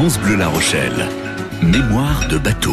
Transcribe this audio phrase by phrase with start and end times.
[0.00, 1.10] France Bleu La Rochelle.
[1.62, 2.72] Mémoire de bateau.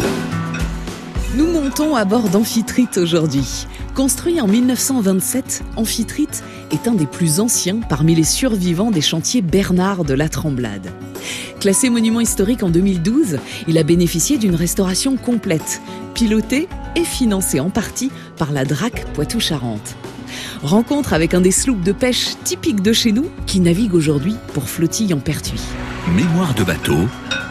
[1.35, 3.67] Nous montons à bord d'Amphitrite aujourd'hui.
[3.93, 10.05] Construit en 1927, Amphitrite est un des plus anciens parmi les survivants des chantiers Bernard
[10.05, 10.89] de la Tremblade.
[11.59, 15.81] Classé monument historique en 2012, il a bénéficié d'une restauration complète,
[16.13, 19.97] pilotée et financée en partie par la DRAC Poitou-Charentes.
[20.63, 24.69] Rencontre avec un des sloops de pêche typiques de chez nous qui navigue aujourd'hui pour
[24.69, 25.59] flottille en pertuis.
[26.15, 26.97] Mémoire de bateau,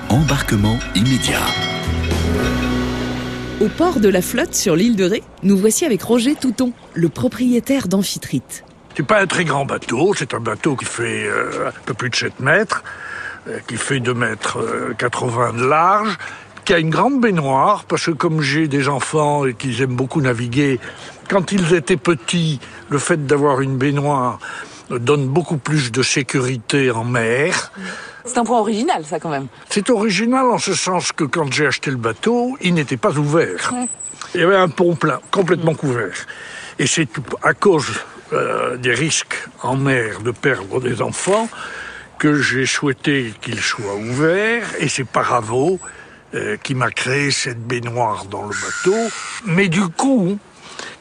[0.09, 1.43] embarquement immédiat.
[3.61, 7.11] Au port de la flotte sur l'île de Ré, nous voici avec Roger Touton, le
[7.11, 8.65] propriétaire d'Amphitrite.
[8.97, 12.09] C'est pas un très grand bateau, c'est un bateau qui fait euh, un peu plus
[12.09, 12.83] de 7 mètres,
[13.47, 14.59] euh, qui fait 2 mètres
[14.97, 16.17] 80 de large,
[16.65, 20.23] qui a une grande baignoire, parce que comme j'ai des enfants et qu'ils aiment beaucoup
[20.23, 20.81] naviguer,
[21.29, 24.39] quand ils étaient petits, le fait d'avoir une baignoire
[24.91, 27.73] donne beaucoup plus de sécurité en mer.
[28.27, 29.47] C'est un point original, ça, quand même.
[29.71, 33.73] C'est original en ce sens que quand j'ai acheté le bateau, il n'était pas ouvert.
[34.35, 36.27] Il y avait un pont plein, complètement couvert.
[36.79, 37.09] Et c'est
[37.43, 37.87] à cause
[38.33, 41.49] euh, des risques en mer de perdre des enfants
[42.19, 44.67] que j'ai souhaité qu'il soit ouvert.
[44.81, 45.79] Et c'est Paravo
[46.35, 49.11] euh, qui m'a créé cette baignoire dans le bateau.
[49.47, 50.39] Mais du coup,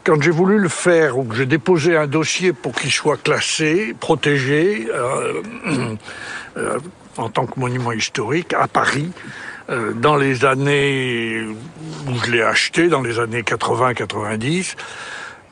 [0.06, 3.96] quand j'ai voulu le faire, ou que j'ai déposé un dossier pour qu'il soit classé,
[4.00, 5.42] protégé, euh,
[6.58, 6.78] euh,
[7.18, 9.12] en tant que monument historique, à Paris,
[9.70, 11.42] euh, dans les années
[12.08, 14.76] où je l'ai acheté, dans les années 80-90,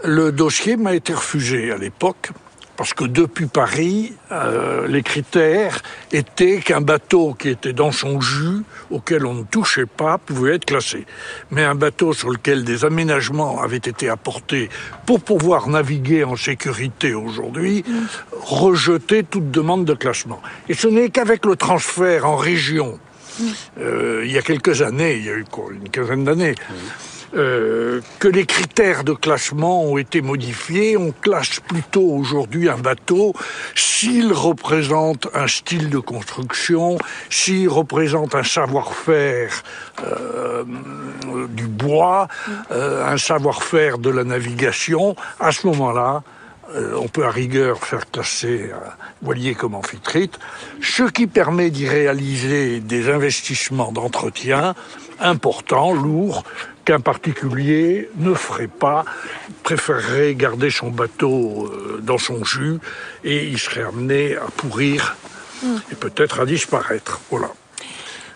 [0.03, 2.31] le dossier m'a été refusé à l'époque
[2.75, 8.63] parce que depuis Paris, euh, les critères étaient qu'un bateau qui était dans son jus,
[8.89, 11.05] auquel on ne touchait pas, pouvait être classé.
[11.51, 14.69] Mais un bateau sur lequel des aménagements avaient été apportés
[15.05, 17.83] pour pouvoir naviguer en sécurité aujourd'hui,
[18.31, 20.41] rejetait toute demande de classement.
[20.67, 22.99] Et ce n'est qu'avec le transfert en région,
[23.79, 26.55] euh, il y a quelques années, il y a eu une quinzaine d'années,
[27.35, 30.97] euh, que les critères de classement ont été modifiés.
[30.97, 33.33] On classe plutôt aujourd'hui un bateau
[33.75, 36.97] s'il représente un style de construction,
[37.29, 39.63] s'il représente un savoir-faire
[40.03, 40.63] euh,
[41.49, 42.27] du bois,
[42.71, 45.15] euh, un savoir-faire de la navigation.
[45.39, 46.23] À ce moment-là,
[46.75, 50.39] euh, on peut à rigueur faire classer un voilier comme amphitrite,
[50.81, 54.73] ce qui permet d'y réaliser des investissements d'entretien
[55.19, 56.43] importants, lourds,
[56.85, 59.05] qu'un particulier ne ferait pas,
[59.63, 62.79] préférerait garder son bateau euh, dans son jus
[63.23, 65.15] et il serait amené à pourrir
[65.91, 67.21] et peut-être à disparaître.
[67.29, 67.49] Voilà.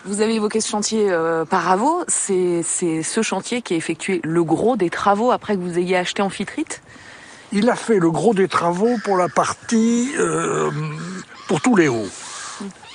[0.04, 4.42] Vous avez évoqué ce chantier euh, Paravo, c'est c'est ce chantier qui a effectué le
[4.44, 6.80] gros des travaux après que vous ayez acheté Amphitrite?
[7.52, 10.70] Il a fait le gros des travaux pour la partie, euh,
[11.46, 12.08] pour tous les hauts.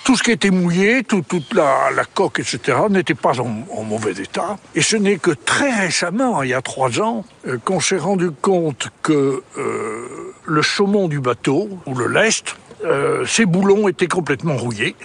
[0.03, 2.59] Tout ce qui était mouillé, tout- toute la, coque, etc.,
[2.89, 4.57] n'était pas en, en mauvais état.
[4.75, 8.31] Et ce n'est que très récemment, il y a trois ans, euh, qu'on s'est rendu
[8.31, 14.57] compte que euh, le saumon du bateau, ou le lest, euh, ses boulons étaient complètement
[14.57, 14.95] rouillés.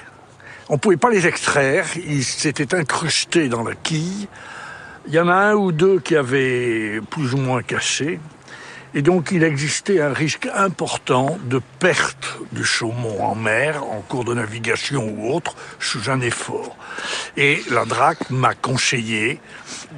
[0.68, 4.26] On ne pouvait pas les extraire, ils s'étaient incrustés dans la quille.
[5.06, 8.18] Il y en a un ou deux qui avaient plus ou moins cassé.
[8.94, 14.24] Et donc il existait un risque important de perte du saumon en mer, en cours
[14.24, 16.76] de navigation ou autre, sous un effort.
[17.36, 19.40] Et la DRAC m'a conseillé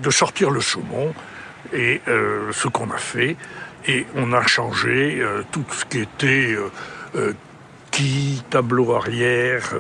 [0.03, 1.15] de sortir le saumon,
[1.73, 3.37] et euh, ce qu'on a fait,
[3.87, 6.71] et on a changé euh, tout ce qui était euh,
[7.17, 7.33] euh,
[7.91, 9.75] quille, tableau arrière,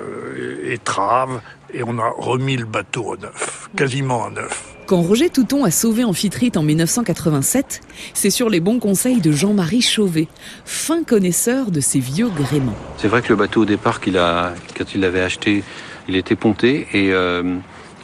[0.65, 1.41] étrave,
[1.75, 4.77] et on a remis le bateau à neuf, quasiment à neuf.
[4.87, 7.81] Quand Roger Touton a sauvé Amphitrite en 1987,
[8.13, 10.27] c'est sur les bons conseils de Jean-Marie Chauvet,
[10.65, 12.75] fin connaisseur de ces vieux gréements.
[12.97, 15.63] C'est vrai que le bateau au départ a, quand il l'avait acheté,
[16.09, 17.57] il était ponté et euh,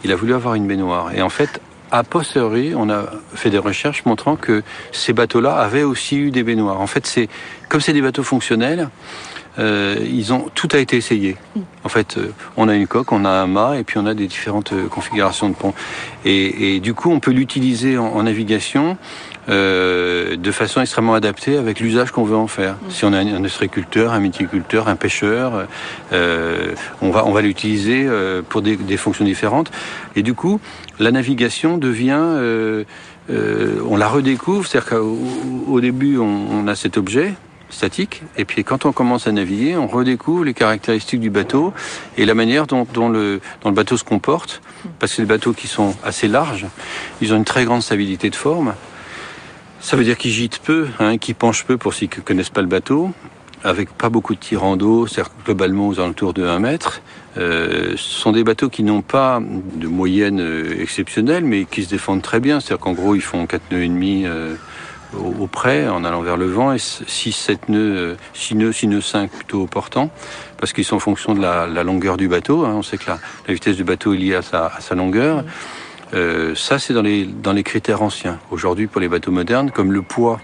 [0.05, 1.13] il a voulu avoir une baignoire.
[1.13, 1.61] Et en fait,
[1.91, 3.05] a posteriori, on a
[3.35, 4.63] fait des recherches montrant que
[4.93, 6.81] ces bateaux-là avaient aussi eu des baignoires.
[6.81, 7.29] En fait, c'est
[7.69, 8.89] comme c'est des bateaux fonctionnels,
[9.59, 11.37] euh, ils ont tout a été essayé.
[11.85, 14.15] En fait, euh, on a une coque, on a un mât et puis on a
[14.15, 15.73] des différentes euh, configurations de pont.
[16.25, 18.99] Et, du coup, on peut l'utiliser en navigation
[19.49, 22.77] euh, de façon extrêmement adaptée avec l'usage qu'on veut en faire.
[22.89, 25.67] Si on a un, ostréiculteur, un méticulteur, un pêcheur,
[26.13, 29.71] euh, on va on va l'utiliser euh, pour des, des fonctions différentes.
[30.15, 30.61] Et du coup,
[30.99, 32.85] la navigation devient euh,
[33.31, 35.19] euh, on la redécouvre, c'est-à-dire qu'au
[35.69, 37.35] au début, on, on a cet objet
[37.69, 41.73] statique, et puis quand on commence à naviguer, on redécouvre les caractéristiques du bateau
[42.17, 44.63] et la manière dont, dont le, dont le bateau se comporte,
[45.01, 46.67] parce que les bateaux qui sont assez larges,
[47.21, 48.75] ils ont une très grande stabilité de forme.
[49.81, 52.51] Ça veut dire qu'ils gîtent peu, hein, qu'ils penchent peu pour ceux qui ne connaissent
[52.51, 53.13] pas le bateau.
[53.65, 57.01] avec pas beaucoup de tirants d'eau, c'est-à-dire globalement aux alentours de 1 mètre.
[57.37, 61.89] Euh, ce sont des bateaux qui n'ont pas de moyenne euh, exceptionnelle, mais qui se
[61.89, 62.61] défendent très bien.
[62.61, 64.55] C'est-à-dire qu'en gros, ils font 4 nœuds et demi euh,
[65.15, 69.01] au, près, en allant vers le vent, et 6, 7 nœuds, 6 nœuds, 6 nœuds
[69.01, 70.11] 5 plutôt au portant,
[70.59, 72.65] parce qu'ils sont en fonction de la, longueur du bateau.
[72.65, 72.75] Hein.
[72.77, 73.19] On sait que la,
[73.49, 75.45] vitesse du bateau est liée à sa longueur.
[76.15, 78.39] Euh, ça, c'est dans les, dans les critères anciens.
[78.51, 80.41] Aujourd'hui, pour les bateaux modernes, comme le poids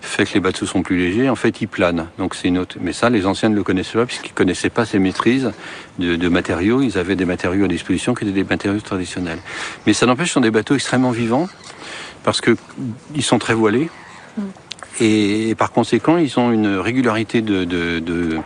[0.00, 2.08] fait que les bateaux sont plus légers, en fait, ils planent.
[2.18, 2.76] Donc c'est une autre.
[2.80, 5.52] Mais ça, les anciens ne le connaissaient pas puisqu'ils connaissaient pas ces maîtrises
[5.98, 6.82] de, de, matériaux.
[6.82, 9.38] Ils avaient des matériaux à disposition qui étaient des matériaux traditionnels.
[9.86, 11.48] Mais ça n'empêche, ce sont des bateaux extrêmement vivants
[12.24, 12.56] parce que
[13.14, 13.88] ils sont très voilés
[15.00, 18.38] et, et par conséquent, ils ont une régularité de, de, de,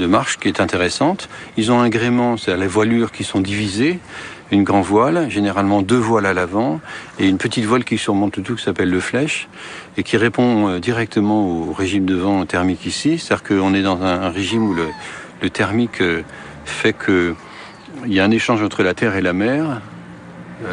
[0.00, 1.28] de marche qui est intéressante.
[1.56, 4.00] Ils ont un gréement, c'est-à-dire les voilures qui sont divisées
[4.52, 6.80] une grand voile, généralement deux voiles à l'avant,
[7.20, 9.48] et une petite voile qui surmonte tout qui s'appelle le flèche,
[9.96, 13.18] et qui répond directement au régime de vent thermique ici.
[13.18, 16.02] C'est-à-dire qu'on est dans un régime où le, thermique
[16.64, 17.34] fait que
[18.06, 19.80] il y a un échange entre la terre et la mer.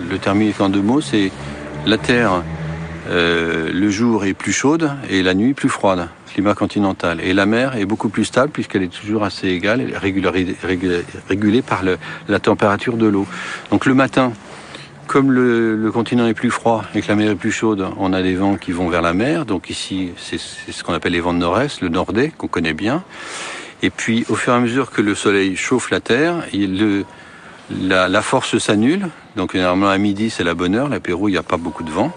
[0.10, 1.32] Le thermique en deux mots, c'est
[1.86, 2.42] la terre
[3.10, 6.10] euh, le jour est plus chaude et la nuit plus froide,
[6.56, 7.22] continental.
[7.22, 11.84] Et la mer est beaucoup plus stable puisqu'elle est toujours assez égale, régulée, par
[12.28, 13.28] la température de l'eau.
[13.72, 14.32] Donc le matin,
[15.08, 18.22] comme le, continent est plus froid et que la mer est plus chaude, on a
[18.22, 19.46] des vents qui vont vers la mer.
[19.46, 23.04] Donc ici, c'est ce qu'on appelle les vents de nord-est, le nordais qu'on connaît bien.
[23.82, 27.06] Et puis, au fur et à mesure que le soleil chauffe la terre, il, le,
[27.80, 29.10] la, la force s'annule.
[29.36, 30.90] Donc, généralement, à midi, c'est la bonne heure.
[30.90, 32.12] L'apéro, il n'y a pas beaucoup de vent.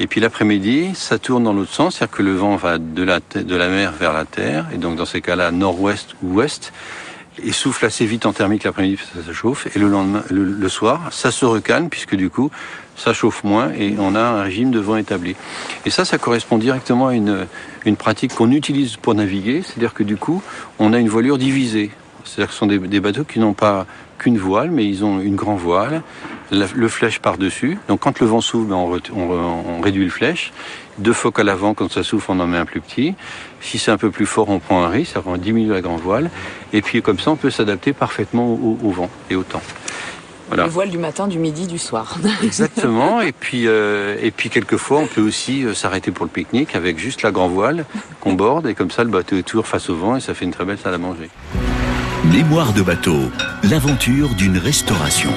[0.00, 3.20] Et puis l'après-midi, ça tourne dans l'autre sens, c'est-à-dire que le vent va de la,
[3.20, 6.72] de la mer vers la terre, et donc dans ces cas-là, nord-ouest ou ouest,
[7.42, 11.30] et souffle assez vite en thermique l'après-midi, ça chauffe, et le lendemain, le, soir, ça
[11.30, 12.50] se recalme, puisque du coup,
[12.96, 15.36] ça chauffe moins, et on a un régime de vent établi.
[15.86, 17.46] Et ça, ça correspond directement à une,
[17.84, 20.42] une pratique qu'on utilise pour naviguer, c'est-à-dire que du coup,
[20.80, 21.92] on a une voilure divisée.
[22.24, 23.86] C'est-à-dire que ce sont des bateaux qui n'ont pas
[24.18, 26.02] qu'une voile, mais ils ont une grande voile,
[26.50, 27.78] le flèche par-dessus.
[27.88, 29.30] Donc quand le vent souffle, ben on, on,
[29.78, 30.52] on, réduit le flèche.
[30.98, 33.14] Deux phoques à l'avant, quand ça souffle, on en met un plus petit.
[33.60, 36.00] Si c'est un peu plus fort, on prend un riz, ça va diminuer la grande
[36.00, 36.30] voile.
[36.72, 39.62] Et puis comme ça, on peut s'adapter parfaitement au, au, vent et au temps.
[40.48, 40.64] Voilà.
[40.64, 42.16] Le voile du matin, du midi, du soir.
[42.42, 43.20] Exactement.
[43.20, 46.98] Et puis, euh, et puis quelquefois, on peut aussi euh, s'arrêter pour le pique-nique avec
[46.98, 47.86] juste la grand voile
[48.20, 48.66] qu'on borde.
[48.66, 50.64] Et comme ça, le bateau est toujours face au vent et ça fait une très
[50.64, 51.30] belle salle à manger.
[52.34, 53.30] Mémoire de bateau,
[53.62, 55.30] l'aventure d'une restauration.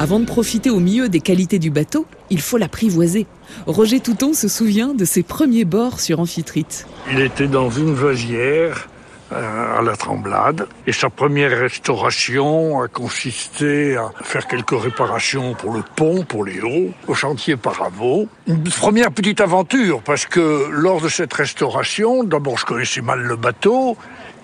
[0.00, 3.28] Avant de profiter au mieux des qualités du bateau, il faut l'apprivoiser.
[3.68, 6.88] Roger Touton se souvient de ses premiers bords sur Amphitrite.
[7.08, 8.88] Il était dans une vasière
[9.30, 10.66] à la Tremblade.
[10.86, 16.60] Et sa première restauration a consisté à faire quelques réparations pour le pont, pour les
[16.60, 18.28] hauts, au chantier Paravaux.
[18.46, 23.36] Une première petite aventure parce que lors de cette restauration, d'abord je connaissais mal le
[23.36, 23.96] bateau,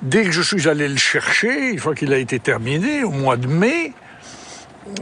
[0.02, 3.36] Dès que je suis allé le chercher, une fois qu'il a été terminé, au mois
[3.36, 3.92] de mai,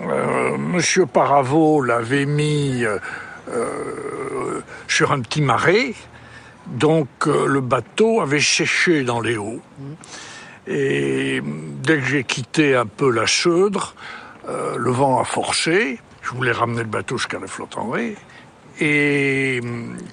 [0.01, 5.95] euh, Monsieur Paravaux l'avait mis euh, sur un petit marais,
[6.75, 9.63] donc euh, le bateau avait séché dans les hauts.
[10.67, 11.43] Et
[11.83, 13.95] dès que j'ai quitté un peu la Seudre,
[14.49, 15.99] euh, le vent a forcé.
[16.23, 18.15] Je voulais ramener le bateau jusqu'à la flotte en vrai
[18.81, 19.61] et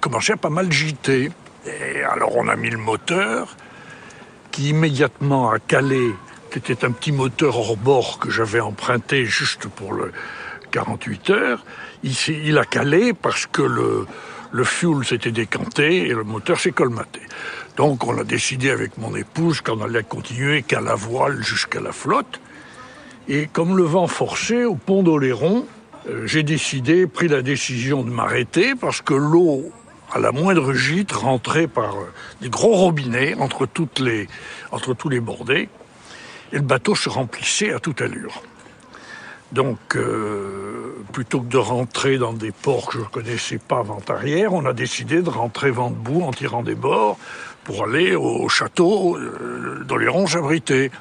[0.01, 1.31] commençait à pas mal giter.
[1.65, 3.55] Et alors on a mis le moteur
[4.51, 6.11] qui immédiatement a calé,
[6.53, 10.13] c'était un petit moteur hors bord que j'avais emprunté juste pour le
[10.71, 11.65] 48 heures.
[12.03, 14.07] Il, il a calé parce que le,
[14.55, 17.19] le fuel s'était décanté et le moteur s'est colmaté.
[17.75, 21.91] Donc on a décidé avec mon épouse qu'on allait continuer qu'à la voile jusqu'à la
[21.91, 22.39] flotte.
[23.27, 25.67] Et comme le vent forçait au pont d'Oléron,
[26.07, 29.71] euh, j'ai décidé, pris la décision de m'arrêter parce que l'eau
[30.13, 34.29] à la moindre gîte rentrait par euh, des gros robinets entre, toutes les,
[34.71, 35.67] entre tous les bordés,
[36.53, 38.41] et le bateau se remplissait à toute allure.
[39.51, 44.53] Donc, euh, plutôt que de rentrer dans des ports que je ne connaissais pas vent-arrière,
[44.53, 47.17] on a décidé de rentrer vent debout en tirant des bords
[47.63, 50.91] pour aller au château euh, d'Oléron abrité.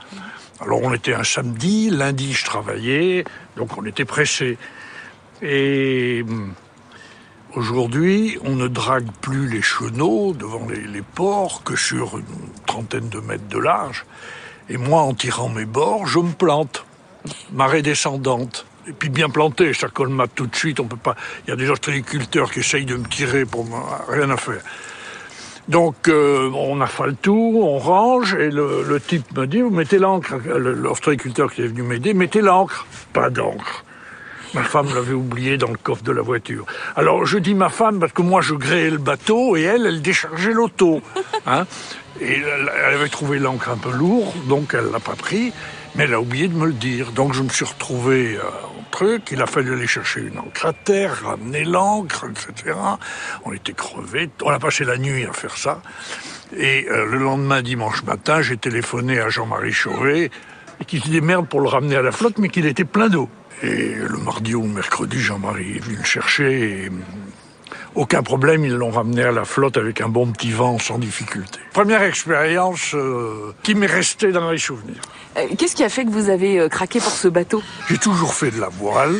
[0.60, 3.24] Alors, on était un samedi, lundi, je travaillais,
[3.56, 4.58] donc on était pressé.
[5.42, 6.54] Et hum,
[7.56, 12.24] Aujourd'hui, on ne drague plus les chenaux devant les, les, ports que sur une
[12.66, 14.06] trentaine de mètres de large.
[14.68, 16.84] Et moi, en tirant mes bords, je me plante.
[17.52, 18.66] Marée descendante.
[18.86, 20.80] Et puis bien planté, ça colmate tout de suite.
[20.80, 21.16] On peut pas.
[21.46, 23.66] Il y a des ostréiculteurs qui essayent de me tirer pour
[24.08, 24.60] rien à faire.
[25.68, 30.34] Donc euh, on affale tout, on range et le, type me dit vous mettez l'encre.
[30.36, 32.86] L'ostréiculteur qui est venu m'aider, mettez l'encre.
[33.12, 33.84] Pas d'encre.
[34.52, 36.66] Ma femme l'avait oublié dans le coffre de la voiture.
[36.94, 40.02] Alors je dis ma femme parce que moi je gréais le bateau et elle, elle
[40.02, 41.00] déchargeait l'auto.
[41.46, 41.66] Hein
[42.20, 45.52] et elle, avait trouvé l'encre un peu lourde, donc elle l'a pas pris,
[45.94, 47.12] mais elle a oublié de me le dire.
[47.12, 50.66] Donc je me suis retrouvé euh, au truc, il a fallu aller chercher une encre
[50.66, 52.76] à terre, ramener l'encre, etc.
[53.44, 55.82] On était crevés, on a passé la nuit à faire ça.
[56.56, 60.30] Et euh, le lendemain, dimanche matin, j'ai téléphoné à Jean-Marie Chauvet,
[60.80, 63.28] et qu'il se démerde pour le ramener à la flotte, mais qu'il était plein d'eau.
[63.62, 66.90] Et le mardi ou mercredi, Jean-Marie est venu le chercher et
[67.94, 71.60] aucun problème, ils l'ont ramené à la flotte avec un bon petit vent sans difficulté.
[71.72, 75.00] Première expérience euh, qui m'est restée dans les souvenirs.
[75.36, 77.62] Euh, qu'est-ce qui a fait que vous avez euh, craqué pour ce bateau?
[77.88, 79.16] J'ai toujours fait de la voile.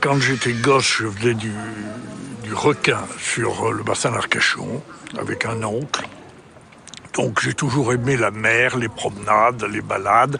[0.00, 1.52] quand j'étais gosse, je faisais du,
[2.42, 4.82] du requin sur le bassin d'Arcachon
[5.18, 6.06] avec un oncle.
[7.14, 10.38] Donc j'ai toujours aimé la mer, les promenades, les balades.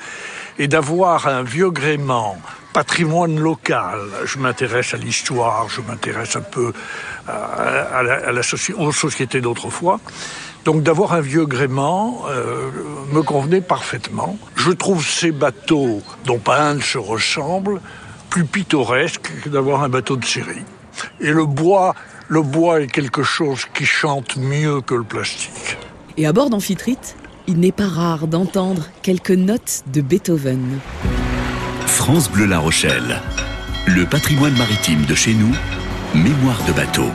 [0.59, 2.39] Et d'avoir un vieux gréement
[2.73, 4.01] patrimoine local.
[4.25, 6.73] Je m'intéresse à l'histoire, je m'intéresse un peu
[7.27, 8.41] à, la,
[8.79, 10.01] aux sociétés d'autrefois.
[10.64, 12.71] Donc d'avoir un vieux gréement euh,
[13.12, 14.38] me convenait parfaitement.
[14.57, 17.81] Je trouve ces bateaux, dont pas un ne se ressemble,
[18.29, 20.64] plus pittoresques que d'avoir un bateau de série.
[21.21, 21.95] Et le bois,
[22.29, 25.79] le bois est quelque chose qui chante mieux que le plastique.
[26.17, 30.79] Et à bord d'Amphitrite, il n'est pas rare d'entendre quelques notes de Beethoven.
[31.87, 33.21] France Bleu La Rochelle.
[33.87, 35.52] Le patrimoine maritime de chez nous,
[36.14, 37.07] mémoire de bateau.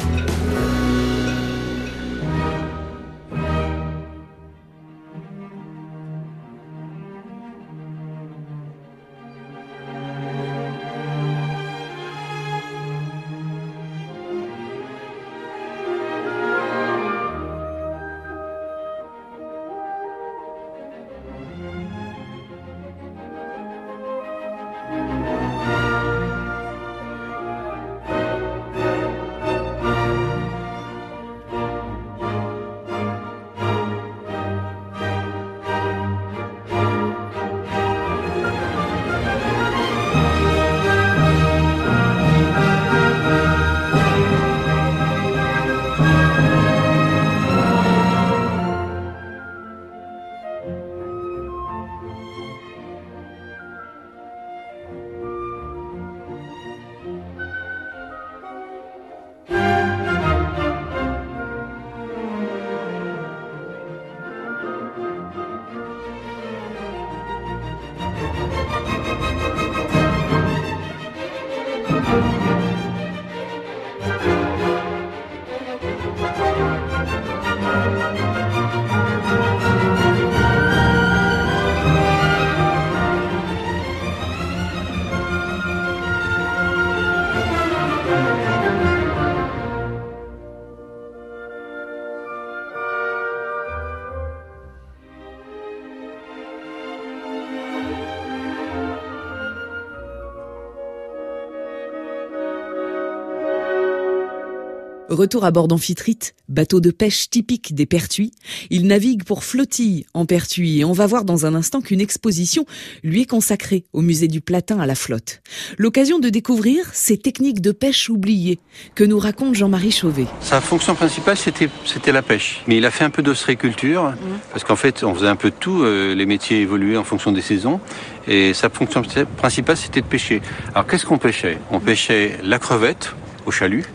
[105.09, 108.31] Retour à bord d'Amphitrite, bateau de pêche typique des Pertuis.
[108.71, 112.65] Il navigue pour flottille en Pertuis et on va voir dans un instant qu'une exposition
[113.03, 115.43] lui est consacrée au musée du Platin à la flotte.
[115.77, 118.57] L'occasion de découvrir ces techniques de pêche oubliées
[118.95, 120.25] que nous raconte Jean-Marie Chauvet.
[120.41, 124.15] Sa fonction principale c'était c'était la pêche, mais il a fait un peu d'ostréiculture mmh.
[124.53, 127.31] parce qu'en fait on faisait un peu de tout, euh, les métiers évoluaient en fonction
[127.31, 127.79] des saisons
[128.27, 129.03] et sa fonction
[129.37, 130.41] principale c'était de pêcher.
[130.73, 131.59] Alors qu'est-ce qu'on pêchait?
[131.69, 133.13] On pêchait la crevette
[133.45, 133.85] au chalut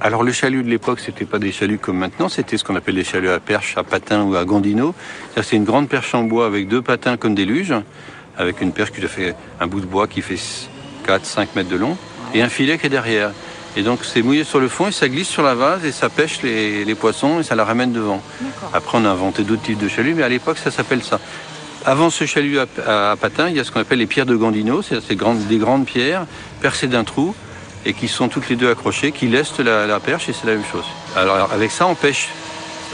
[0.00, 2.96] alors le chalut de l'époque, c'était pas des chaluts comme maintenant, c'était ce qu'on appelle
[2.96, 4.94] des chaluts à perche, à patins ou à gandino.
[5.42, 7.74] C'est une grande perche en bois avec deux patins comme des luges,
[8.36, 10.38] avec une perche qui fait un bout de bois qui fait
[11.06, 11.96] 4-5 mètres de long,
[12.34, 13.32] et un filet qui est derrière.
[13.74, 16.08] Et donc c'est mouillé sur le fond et ça glisse sur la vase et ça
[16.08, 18.22] pêche les, poissons et ça la ramène devant.
[18.74, 21.20] Après on a inventé d'autres types de chaluts, mais à l'époque ça s'appelle ça.
[21.86, 24.82] Avant ce chalut à, patins, il y a ce qu'on appelle les pierres de Gandino,
[24.82, 26.26] c'est des grandes pierres
[26.60, 27.34] percées d'un trou
[27.86, 30.64] et qui sont toutes les deux accrochées, qui laissent la, perche et c'est la même
[30.64, 30.84] chose.
[31.14, 32.28] Alors avec ça, on pêche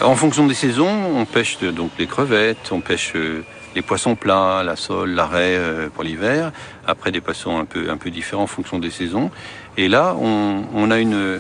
[0.03, 3.43] en fonction des saisons, on pêche donc les crevettes, on pêche euh,
[3.75, 6.53] les poissons plats, la sole, l'arrêt euh, pour l'hiver.
[6.87, 9.31] Après des poissons un peu un peu différents en fonction des saisons.
[9.79, 11.39] Et là, on, a une euh,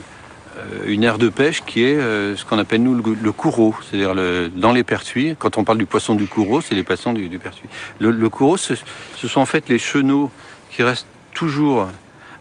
[0.87, 4.15] une aire de pêche qui est ce qu'on appelle nous le, coureau, c'est-à-dire
[4.55, 5.35] dans les pertuis.
[5.39, 7.69] Quand on parle du poisson du coureau, c'est les poissons du, pertuis.
[7.99, 8.75] Le, le coureau, ce,
[9.17, 10.31] ce, sont en fait les chenaux
[10.71, 11.89] qui restent toujours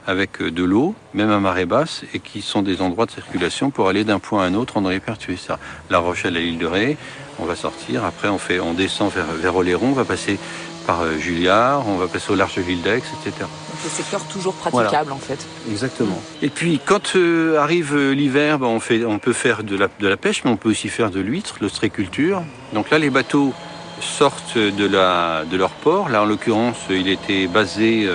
[0.08, 3.70] avec euh, de l'eau, même à marée basse, et qui sont des endroits de circulation
[3.70, 5.60] pour aller d'un point à un autre en répertuer ça.
[5.90, 6.98] La Rochelle à l'île de Ré,
[7.40, 10.38] on va sortir, après on, fait, on descend vers, vers Oléron, on va passer
[10.86, 13.32] par euh, Juliard, on va passer au large de l'île d'Aix, etc.
[13.40, 15.46] Donc le secteur toujours praticable en fait.
[15.70, 16.22] Exactement.
[16.42, 19.88] Et puis quand euh, arrive euh, l'hiver, ben, on, fait, on peut faire de la,
[20.00, 22.44] de la pêche, mais on peut aussi faire de l'huître, l'ostréculture.
[22.74, 23.54] Donc là, les bateaux
[24.00, 26.10] sortent de, la, de leur port.
[26.10, 28.10] Là, en l'occurrence, il était basé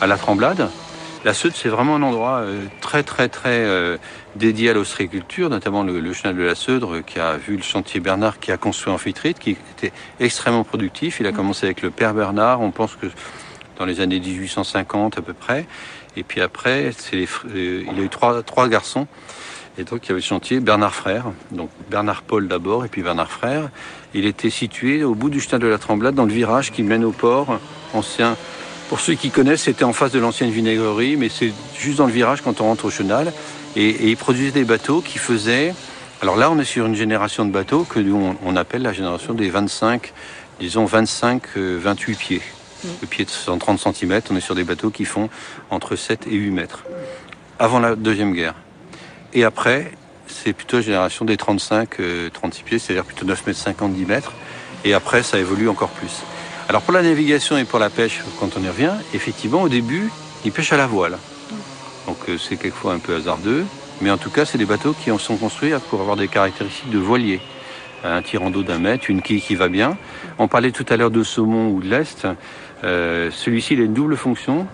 [0.00, 0.68] à la Tremblade.
[1.28, 2.42] La Seude, c'est vraiment un endroit
[2.80, 3.98] très, très, très
[4.36, 8.00] dédié à l'ostréiculture, notamment le, le, chenal de la Seudre, qui a vu le chantier
[8.00, 11.20] Bernard, qui a construit Amphitrite, qui était extrêmement productif.
[11.20, 13.08] Il a commencé avec le père Bernard, on pense que
[13.78, 15.66] dans les années 1850 à peu près.
[16.16, 19.06] Et puis après, les, euh, il a eu trois, trois garçons.
[19.76, 23.02] Et donc il y avait le chantier Bernard Frère, donc Bernard Paul d'abord et puis
[23.02, 23.68] Bernard Frère.
[24.14, 27.04] Il était situé au bout du chenal de la Tremblade, dans le virage qui mène
[27.04, 27.60] au port
[27.92, 28.34] ancien.
[28.88, 32.12] Pour ceux qui connaissent, c'était en face de l'ancienne vinaigrerie, mais c'est juste dans le
[32.12, 33.32] virage quand on rentre au chenal.
[33.76, 35.74] Et, et il produisait des bateaux qui faisaient...
[36.22, 38.92] Alors là, on est sur une génération de bateaux que nous, on, on appelle la
[38.92, 40.12] génération des 25,
[40.58, 42.42] disons 25, 28 pieds.
[43.02, 45.28] Le pied de 130 cm, on est sur des bateaux qui font
[45.70, 46.84] entre 7 et 8 mètres.
[47.58, 48.54] Avant la Deuxième Guerre.
[49.34, 49.92] Et après,
[50.26, 51.90] c'est plutôt la génération des 35,
[52.32, 54.32] 36 pieds, c'est-à-dire plutôt 9 mètres 50, 10 mètres.
[54.84, 56.22] Et après, ça évolue encore plus.
[56.68, 60.10] Alors pour la navigation et pour la pêche, quand on y revient, effectivement, au début,
[60.44, 61.16] ils pêchent à la voile.
[62.06, 63.64] Donc c'est quelquefois un peu hasardeux,
[64.02, 66.90] mais en tout cas, c'est des bateaux qui en sont construits pour avoir des caractéristiques
[66.90, 67.40] de voilier.
[68.04, 69.96] Un tirant d'eau d'un mètre, une quille qui va bien.
[70.38, 72.28] On parlait tout à l'heure de saumon ou de lest.
[72.84, 74.66] Euh, Celui-ci, il a une double fonction.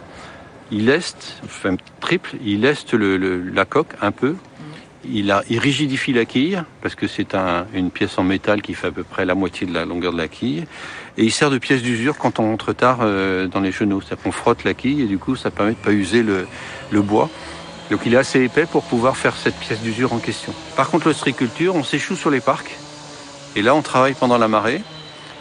[0.70, 4.34] Il leste, enfin triple, il leste le, le, la coque un peu.
[5.12, 8.74] Il, a, il rigidifie la quille, parce que c'est un, une pièce en métal qui
[8.74, 10.64] fait à peu près la moitié de la longueur de la quille.
[11.18, 14.00] Et il sert de pièce d'usure quand on rentre tard euh, dans les chenaux.
[14.00, 16.46] C'est-à-dire qu'on frotte la quille et du coup, ça permet de pas user le,
[16.90, 17.28] le bois.
[17.90, 20.54] Donc il est assez épais pour pouvoir faire cette pièce d'usure en question.
[20.74, 22.76] Par contre, l'ostriculture, on s'échoue sur les parcs.
[23.56, 24.80] Et là, on travaille pendant la marée.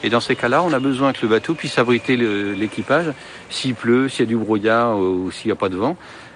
[0.04, 3.14] Et dans ces cas-là, on a besoin que le bateau puisse abriter l'équipage.
[3.50, 5.96] S'il pleut, s'il y a du brouillard ou s'il n'y a pas de vent,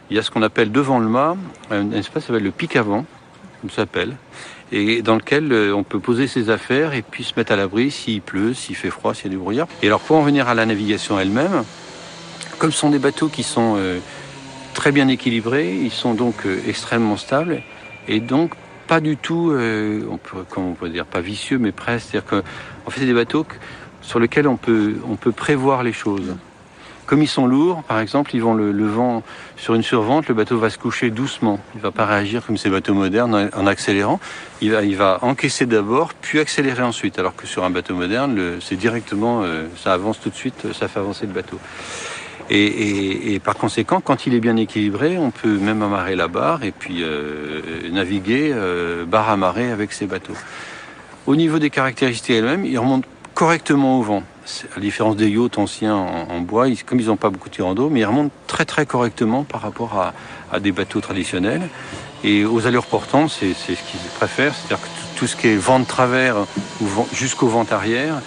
[0.09, 1.35] il y a ce qu'on appelle devant le mât
[1.69, 3.05] un espace qui s'appelle le pic avant,
[3.61, 4.15] comme ça s'appelle,
[4.71, 8.21] et dans lequel on peut poser ses affaires et puis se mettre à l'abri s'il
[8.21, 9.67] pleut, s'il fait froid, s'il y a du brouillard.
[9.81, 11.63] Et alors pour en venir à la navigation elle-même,
[12.57, 13.99] comme ce sont des bateaux qui sont euh,
[14.73, 17.61] très bien équilibrés, ils sont donc euh, extrêmement stables
[18.07, 18.53] et donc
[18.87, 22.07] pas du tout, euh, on peut, comment on peut dire, pas vicieux, mais presque.
[22.09, 23.55] C'est-à-dire qu'en fait, c'est des bateaux que,
[24.01, 26.35] sur lesquels on peut prévoir les choses.
[27.07, 29.23] Comme ils sont lourds, par exemple, ils vont le, vent
[29.55, 31.57] sur une survente, le bateau va se coucher doucement.
[31.73, 34.19] Il va pas réagir comme ces bateaux modernes en, accélérant.
[34.61, 37.17] Il va, encaisser d'abord, puis accélérer ensuite.
[37.17, 40.89] Alors que sur un bateau moderne, c'est directement, euh, ça avance tout de suite, ça
[40.89, 41.57] fait avancer le bateau.
[42.49, 46.71] Et, par conséquent, quand il est bien équilibré, on peut même amarrer la barre et
[46.71, 50.35] puis euh, naviguer euh, barre amarrée avec ces bateaux.
[51.25, 54.23] Au niveau des caractéristiques elles-mêmes, ils remontent correctement au vent.
[54.71, 57.49] À la différence des yachts anciens en, en bois, ils, comme ils n'ont pas beaucoup
[57.49, 60.13] de tirants d'eau, mais ils remontent très très correctement par rapport à,
[60.51, 61.67] à des bateaux traditionnels.
[62.23, 65.55] Et aux allures portantes, c'est ce qu'ils préfèrent, c'est-à-dire que tout, tout, ce qui est
[65.55, 66.35] vent de travers
[67.13, 68.21] jusqu'au vent arrière,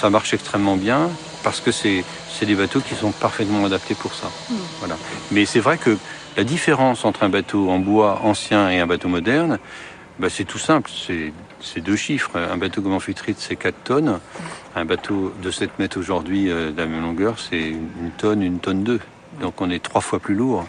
[0.00, 1.10] ça marche extrêmement bien
[1.42, 2.04] parce que c'est
[2.42, 4.26] des bateaux qui sont parfaitement adaptés pour ça.
[4.26, 4.54] Mmh.
[4.78, 4.96] Voilà.
[5.30, 5.96] Mais c'est vrai que
[6.36, 9.58] la différence entre un bateau en bois ancien et un bateau moderne,
[10.18, 12.36] bah c'est tout simple, c'est deux chiffres.
[12.36, 14.20] Un bateau comme Amphitrite, c'est 4 tonnes.
[14.74, 18.58] Un bateau de 7 mètres aujourd'hui euh, de la même longueur, c'est une tonne, une
[18.58, 19.00] tonne 2.
[19.40, 20.66] Donc on est trois fois plus lourd.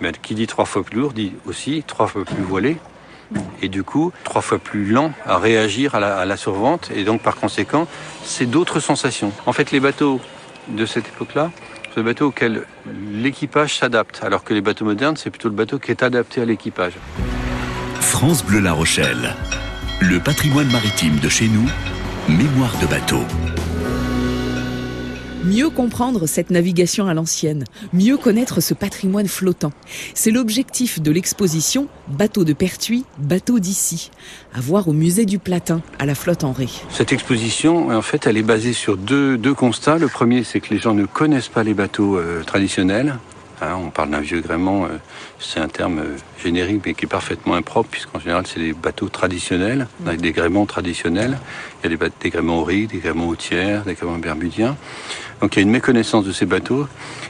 [0.00, 2.78] Mais qui dit trois fois plus lourd dit aussi trois fois plus voilé.
[3.62, 6.90] Et du coup, trois fois plus lent à réagir à la, à la survente.
[6.94, 7.86] Et donc, par conséquent,
[8.24, 9.32] c'est d'autres sensations.
[9.46, 10.20] En fait, les bateaux
[10.68, 11.52] de cette époque-là,
[11.90, 12.64] c'est des bateaux auxquels
[13.12, 14.20] l'équipage s'adapte.
[14.24, 16.94] Alors que les bateaux modernes, c'est plutôt le bateau qui est adapté à l'équipage.
[18.10, 19.36] France Bleu La Rochelle.
[20.00, 21.64] Le patrimoine maritime de chez nous,
[22.28, 23.20] mémoire de bateau.
[25.44, 29.70] Mieux comprendre cette navigation à l'ancienne, mieux connaître ce patrimoine flottant.
[30.12, 34.10] C'est l'objectif de l'exposition Bateau de Pertuis, bateau d'ici,
[34.52, 36.66] à voir au musée du Platin, à la flotte en Ré.
[36.90, 39.98] Cette exposition, en fait, elle est basée sur deux, deux constats.
[39.98, 43.18] Le premier, c'est que les gens ne connaissent pas les bateaux euh, traditionnels.
[43.62, 44.96] Hein, on parle d'un vieux gréement, euh,
[45.38, 49.08] c'est un terme euh, générique mais qui est parfaitement impropre puisqu'en général c'est des bateaux
[49.10, 51.38] traditionnels, avec des gréements traditionnels.
[51.84, 54.76] Il y a des, des gréements auriques, des gréements hautières, des gréements bermudiens.
[55.42, 56.86] Donc il y a une méconnaissance de ces bateaux.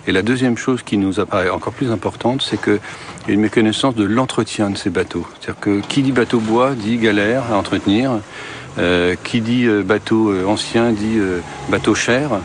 [0.07, 2.81] Et la deuxième chose qui nous apparaît encore plus importante, c'est qu'il
[3.27, 5.27] y a une méconnaissance de l'entretien de ces bateaux.
[5.41, 8.21] C'est-à-dire que qui dit bateau bois dit galère à entretenir.
[8.79, 11.19] Euh, qui dit bateau ancien dit
[11.69, 12.41] bateau cher.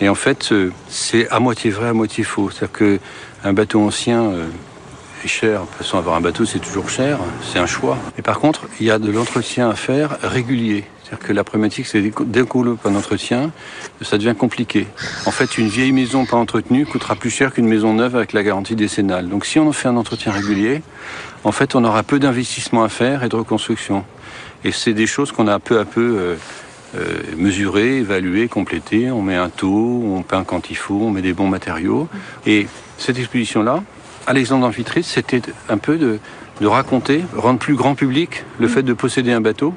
[0.00, 0.52] Et en fait,
[0.88, 2.50] c'est à moitié vrai, à moitié faux.
[2.50, 2.98] C'est-à-dire
[3.42, 4.32] qu'un bateau ancien
[5.24, 5.60] est cher.
[5.60, 7.18] De toute façon, avoir un bateau, c'est toujours cher.
[7.42, 7.96] C'est un choix.
[8.16, 10.84] Mais par contre, il y a de l'entretien à faire régulier.
[11.04, 13.52] C'est-à-dire que la problématique, c'est dès qu'on d'entretien,
[14.00, 14.86] ça devient compliqué.
[15.26, 18.42] En fait, une vieille maison pas entretenue coûtera plus cher qu'une maison neuve avec la
[18.42, 19.28] garantie décennale.
[19.28, 20.82] Donc si on en fait un entretien régulier,
[21.44, 24.04] en fait, on aura peu d'investissement à faire et de reconstruction.
[24.64, 26.36] Et c'est des choses qu'on a peu à peu euh,
[26.96, 29.10] euh, mesurées, évaluées, complétées.
[29.10, 32.08] On met un taux, on peint quand il faut, on met des bons matériaux.
[32.46, 32.66] Et
[32.98, 33.82] cette exposition-là,
[34.32, 36.18] l'exemple d'Amphitrite, c'était un peu de,
[36.60, 39.74] de raconter, rendre plus grand public le fait de posséder un bateau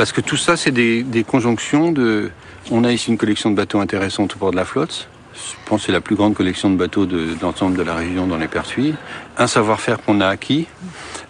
[0.00, 2.30] parce que tout ça, c'est des, conjonctions de.
[2.70, 5.10] On a ici une collection de bateaux intéressante au port de la flotte.
[5.34, 8.26] Je pense que c'est la plus grande collection de bateaux de, l'ensemble de la région
[8.26, 8.94] dans les Pertuis.
[9.36, 10.68] Un savoir-faire qu'on a acquis,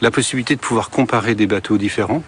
[0.01, 2.23] la possibilité de pouvoir comparer des bateaux différents,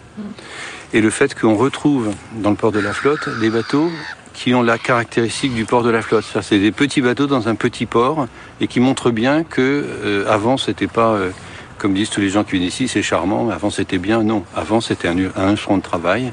[0.92, 3.90] et le fait qu'on retrouve dans le port de la flotte des bateaux
[4.34, 6.24] qui ont la caractéristique du port de la flotte.
[6.42, 8.26] C'est des petits bateaux dans un petit port
[8.60, 11.30] et qui montrent bien que euh, avant c'était pas euh,
[11.78, 14.22] comme disent tous les gens qui viennent ici, c'est charmant, mais avant c'était bien.
[14.22, 16.32] Non, avant c'était un, un front de travail.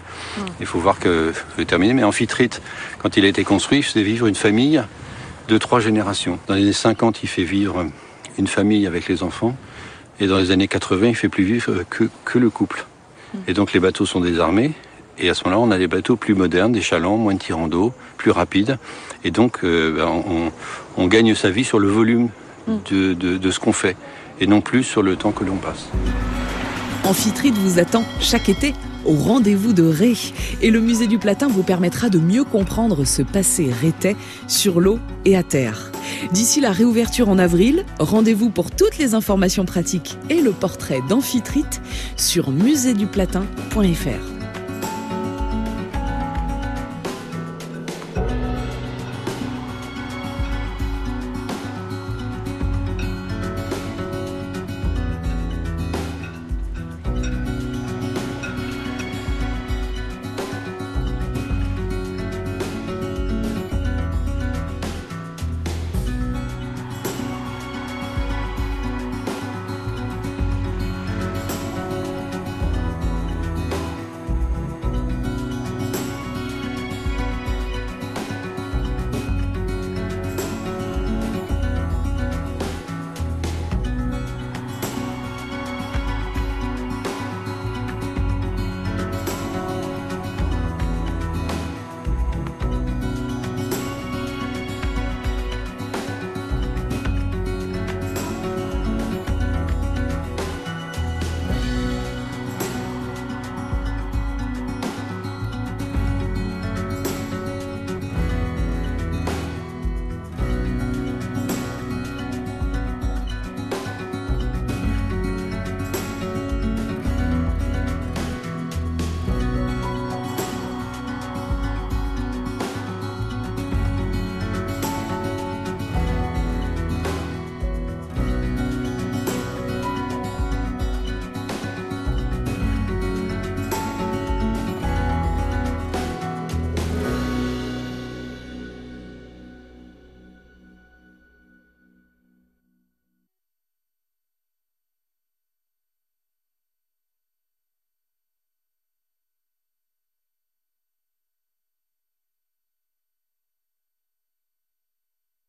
[0.60, 1.96] Il faut voir que c'est terminé.
[1.96, 2.62] Mais Amphitrite,
[3.00, 4.84] quand il a été construit, il faisait vivre une famille
[5.48, 6.38] de trois générations.
[6.46, 7.88] Dans les années 50, il fait vivre
[8.38, 9.56] une famille avec les enfants.
[10.20, 12.86] Et dans les années 80, il fait plus vivre que, que le couple.
[13.48, 14.72] Et donc les bateaux sont désarmés.
[15.18, 17.68] Et à ce moment-là, on a des bateaux plus modernes, des chalands, moins de tirants
[17.68, 18.78] d'eau, plus rapides.
[19.26, 20.52] Et donc, euh, ben, on,
[20.96, 22.30] on, gagne sa vie sur le volume
[22.90, 23.98] de, de, de ce qu'on fait
[24.40, 25.90] et non plus sur le temps que l'on passe.
[27.04, 28.74] Amphitrite vous attend chaque été
[29.06, 30.14] au rendez-vous de Ré
[30.62, 34.16] et le musée du Platin vous permettra de mieux comprendre ce passé rétais
[34.48, 35.92] sur l'eau et à terre.
[36.32, 41.82] D'ici la réouverture en avril, rendez-vous pour toutes les informations pratiques et le portrait d'Amphitrite
[42.18, 44.39] sur muséduplatin.fr.